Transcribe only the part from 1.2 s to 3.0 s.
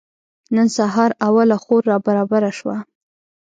اوله خور رابره شوه.